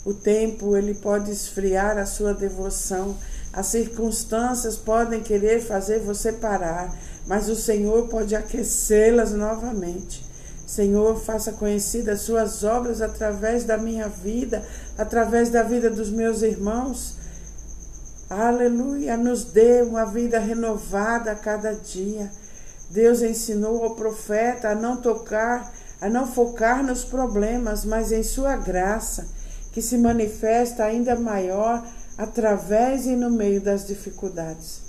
O 0.05 0.15
tempo 0.15 0.77
ele 0.77 0.95
pode 0.95 1.31
esfriar 1.31 1.99
a 1.99 2.07
sua 2.07 2.33
devoção, 2.33 3.17
As 3.53 3.69
circunstâncias 3.69 4.77
podem 4.77 5.23
querer 5.23 5.63
fazer 5.63 6.01
você 6.01 6.31
parar, 6.31 6.95
mas 7.27 7.49
o 7.49 7.57
Senhor 7.57 8.07
pode 8.07 8.37
aquecê-las 8.37 9.33
novamente. 9.33 10.23
Senhor, 10.67 11.19
faça 11.19 11.53
conhecidas 11.53 12.21
suas 12.21 12.63
obras 12.65 13.01
através 13.01 13.65
da 13.65 13.79
minha 13.79 14.09
vida, 14.09 14.63
através 14.99 15.49
da 15.49 15.63
vida 15.63 15.89
dos 15.89 16.11
meus 16.11 16.43
irmãos. 16.43 17.17
Aleluia, 18.29 19.17
nos 19.17 19.45
dê 19.45 19.83
uma 19.83 20.05
vida 20.05 20.41
renovada 20.41 21.31
a 21.31 21.37
cada 21.37 21.73
dia. 21.75 22.29
Deus 22.91 23.23
ensinou 23.23 23.85
ao 23.85 23.95
profeta 23.95 24.71
a 24.71 24.75
não 24.75 24.97
tocar, 24.97 25.73
a 26.01 26.09
não 26.09 26.27
focar 26.27 26.83
nos 26.83 27.05
problemas, 27.05 27.85
mas 27.85 28.11
em 28.11 28.25
sua 28.25 28.57
graça, 28.57 29.29
que 29.71 29.81
se 29.81 29.97
manifesta 29.97 30.83
ainda 30.83 31.15
maior 31.15 31.87
através 32.19 33.07
e 33.07 33.15
no 33.15 33.31
meio 33.31 33.61
das 33.61 33.87
dificuldades. 33.87 34.81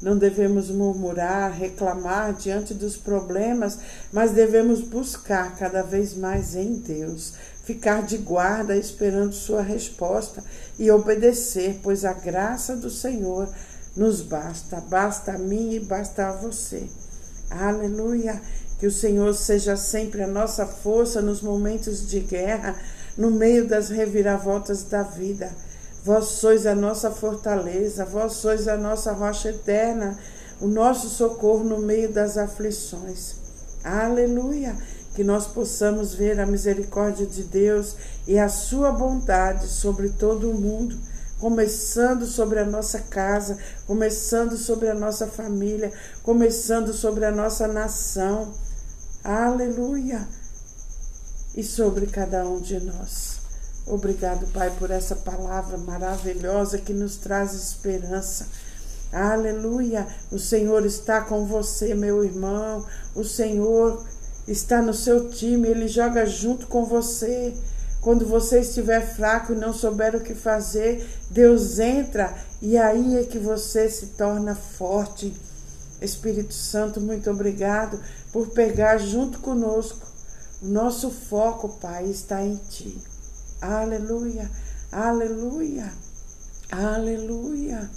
Não 0.00 0.16
devemos 0.16 0.70
murmurar, 0.70 1.50
reclamar 1.50 2.32
diante 2.34 2.72
dos 2.72 2.96
problemas, 2.96 3.78
mas 4.12 4.30
devemos 4.30 4.80
buscar 4.80 5.56
cada 5.56 5.82
vez 5.82 6.16
mais 6.16 6.54
em 6.54 6.74
Deus, 6.74 7.34
ficar 7.70 8.02
de 8.02 8.18
guarda 8.18 8.76
esperando 8.76 9.32
Sua 9.32 9.62
resposta 9.62 10.42
e 10.76 10.90
obedecer, 10.90 11.78
pois 11.84 12.04
a 12.04 12.12
graça 12.12 12.74
do 12.74 12.90
Senhor 12.90 13.48
nos 13.96 14.20
basta, 14.22 14.80
basta 14.80 15.32
a 15.32 15.38
mim 15.38 15.74
e 15.74 15.80
basta 15.80 16.28
a 16.28 16.32
você. 16.32 16.88
Aleluia! 17.48 18.40
Que 18.78 18.86
o 18.86 18.90
Senhor 18.90 19.32
seja 19.34 19.76
sempre 19.76 20.22
a 20.22 20.26
nossa 20.26 20.66
força 20.66 21.22
nos 21.22 21.42
momentos 21.42 22.08
de 22.08 22.20
guerra, 22.20 22.74
no 23.16 23.30
meio 23.30 23.68
das 23.68 23.88
reviravoltas 23.88 24.82
da 24.84 25.02
vida. 25.02 25.52
Vós 26.02 26.24
sois 26.24 26.66
a 26.66 26.74
nossa 26.74 27.10
fortaleza, 27.10 28.04
vós 28.04 28.32
sois 28.32 28.66
a 28.66 28.76
nossa 28.76 29.12
rocha 29.12 29.50
eterna, 29.50 30.18
o 30.60 30.66
nosso 30.66 31.08
socorro 31.08 31.62
no 31.62 31.78
meio 31.78 32.10
das 32.10 32.36
aflições. 32.36 33.34
Aleluia! 33.84 34.76
Que 35.14 35.24
nós 35.24 35.46
possamos 35.46 36.14
ver 36.14 36.38
a 36.38 36.46
misericórdia 36.46 37.26
de 37.26 37.42
Deus 37.42 37.96
e 38.26 38.38
a 38.38 38.48
sua 38.48 38.92
bondade 38.92 39.66
sobre 39.66 40.08
todo 40.10 40.50
o 40.50 40.54
mundo, 40.54 40.96
começando 41.38 42.26
sobre 42.26 42.60
a 42.60 42.64
nossa 42.64 43.00
casa, 43.00 43.58
começando 43.86 44.56
sobre 44.56 44.88
a 44.88 44.94
nossa 44.94 45.26
família, 45.26 45.92
começando 46.22 46.92
sobre 46.92 47.24
a 47.24 47.30
nossa 47.30 47.66
nação. 47.66 48.52
Aleluia! 49.24 50.26
E 51.56 51.64
sobre 51.64 52.06
cada 52.06 52.46
um 52.46 52.60
de 52.60 52.78
nós. 52.78 53.40
Obrigado, 53.86 54.46
Pai, 54.52 54.70
por 54.78 54.90
essa 54.90 55.16
palavra 55.16 55.76
maravilhosa 55.76 56.78
que 56.78 56.92
nos 56.92 57.16
traz 57.16 57.52
esperança. 57.54 58.46
Aleluia! 59.12 60.06
O 60.30 60.38
Senhor 60.38 60.86
está 60.86 61.20
com 61.22 61.44
você, 61.44 61.94
meu 61.94 62.24
irmão. 62.24 62.86
O 63.14 63.24
Senhor 63.24 64.06
está 64.50 64.82
no 64.82 64.92
seu 64.92 65.30
time, 65.30 65.68
ele 65.68 65.86
joga 65.86 66.26
junto 66.26 66.66
com 66.66 66.84
você. 66.84 67.54
Quando 68.00 68.26
você 68.26 68.60
estiver 68.60 69.14
fraco 69.14 69.52
e 69.52 69.56
não 69.56 69.72
souber 69.72 70.16
o 70.16 70.20
que 70.20 70.34
fazer, 70.34 71.06
Deus 71.30 71.78
entra 71.78 72.34
e 72.60 72.76
aí 72.76 73.18
é 73.18 73.24
que 73.24 73.38
você 73.38 73.88
se 73.88 74.06
torna 74.08 74.54
forte. 74.54 75.32
Espírito 76.00 76.54
Santo, 76.54 77.00
muito 77.00 77.30
obrigado 77.30 78.00
por 78.32 78.48
pegar 78.48 78.98
junto 78.98 79.38
conosco. 79.40 80.06
O 80.62 80.66
nosso 80.66 81.10
foco, 81.10 81.68
Pai, 81.80 82.06
está 82.06 82.42
em 82.42 82.56
Ti. 82.56 82.98
Aleluia, 83.60 84.50
aleluia, 84.90 85.92
aleluia. 86.72 87.90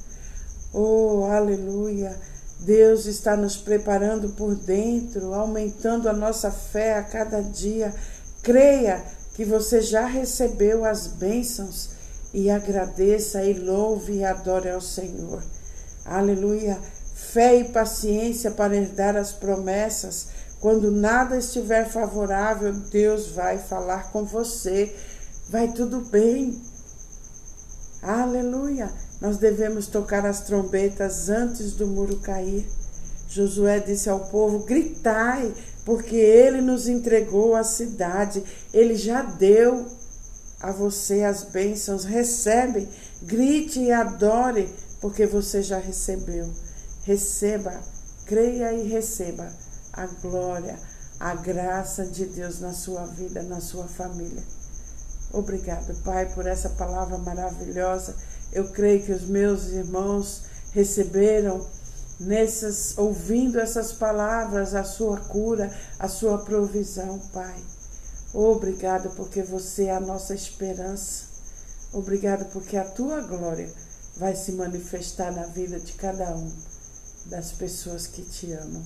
Oh, 0.74 1.26
aleluia. 1.32 2.20
Deus 2.64 3.06
está 3.06 3.36
nos 3.36 3.58
preparando 3.58 4.30
por 4.30 4.56
dentro, 4.56 5.34
aumentando 5.34 6.10
a 6.10 6.14
nossa 6.14 6.52
fé 6.52 6.98
a 6.98 7.04
cada 7.04 7.42
dia. 7.42 7.94
Creia 8.42 9.04
que 9.36 9.46
você 9.46 9.82
já 9.82 10.06
recebeu 10.06 10.86
as 10.86 11.08
bênçãos 11.08 11.90
e 12.34 12.50
agradeça 12.50 13.44
e 13.44 13.54
louve 13.54 14.18
e 14.18 14.26
adore 14.26 14.70
ao 14.70 14.82
Senhor. 14.82 15.44
Aleluia. 16.06 16.78
Fé 17.14 17.60
e 17.60 17.64
paciência 17.66 18.52
para 18.52 18.76
herdar 18.76 19.16
as 19.16 19.32
promessas. 19.32 20.28
Quando 20.60 20.92
nada 20.92 21.38
estiver 21.38 21.88
favorável, 21.88 22.74
Deus 22.74 23.28
vai 23.28 23.58
falar 23.58 24.12
com 24.12 24.24
você 24.24 24.94
vai 25.50 25.72
tudo 25.72 26.02
bem. 26.02 26.62
Aleluia! 28.02 28.92
Nós 29.24 29.38
devemos 29.38 29.88
tocar 29.88 30.26
as 30.26 30.42
trombetas 30.42 31.30
antes 31.30 31.72
do 31.72 31.88
muro 31.88 32.18
cair. 32.18 32.68
Josué 33.30 33.80
disse 33.80 34.10
ao 34.10 34.20
povo: 34.26 34.66
gritai, 34.66 35.54
porque 35.86 36.18
ele 36.18 36.60
nos 36.60 36.90
entregou 36.90 37.56
a 37.56 37.64
cidade, 37.64 38.44
ele 38.74 38.98
já 38.98 39.22
deu 39.22 39.88
a 40.60 40.74
você 40.74 41.24
as 41.24 41.44
bênçãos. 41.46 42.04
Recebe, 42.04 42.90
grite 43.22 43.80
e 43.80 43.94
adore, 43.94 44.70
porque 45.00 45.26
você 45.26 45.64
já 45.64 45.78
recebeu. 45.78 46.52
Receba, 47.04 47.80
creia 48.26 48.74
e 48.74 48.90
receba 48.90 49.50
a 49.94 50.06
glória, 50.06 50.78
a 51.18 51.34
graça 51.34 52.06
de 52.06 52.26
Deus 52.26 52.60
na 52.60 52.74
sua 52.74 53.06
vida, 53.06 53.42
na 53.42 53.62
sua 53.62 53.88
família. 53.88 54.44
Obrigado, 55.32 55.96
Pai, 56.04 56.26
por 56.34 56.46
essa 56.46 56.68
palavra 56.70 57.18
maravilhosa. 57.18 58.16
Eu 58.54 58.70
creio 58.70 59.04
que 59.04 59.12
os 59.12 59.24
meus 59.24 59.70
irmãos 59.70 60.44
receberam 60.72 61.68
nessas 62.20 62.98
ouvindo 62.98 63.60
essas 63.60 63.92
palavras 63.92 64.76
a 64.76 64.84
sua 64.84 65.18
cura, 65.20 65.76
a 66.00 66.08
sua 66.08 66.38
provisão, 66.40 67.20
Pai. 67.34 67.60
Obrigado 68.34 69.10
porque 69.16 69.42
você 69.42 69.86
é 69.86 69.96
a 69.96 70.00
nossa 70.00 70.34
esperança. 70.34 71.26
Obrigado 71.92 72.46
porque 72.52 72.78
a 72.78 72.86
tua 72.86 73.22
glória 73.22 73.72
vai 74.18 74.36
se 74.36 74.52
manifestar 74.54 75.32
na 75.32 75.46
vida 75.48 75.80
de 75.80 75.94
cada 75.94 76.36
um 76.36 76.52
das 77.26 77.52
pessoas 77.52 78.08
que 78.08 78.22
te 78.22 78.52
amam. 78.52 78.84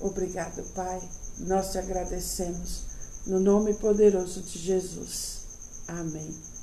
Obrigado, 0.00 0.62
Pai. 0.74 1.00
Nós 1.38 1.72
te 1.72 1.78
agradecemos 1.78 2.84
no 3.26 3.40
nome 3.40 3.74
poderoso 3.74 4.42
de 4.42 4.58
Jesus. 4.58 5.40
Amém. 5.88 6.53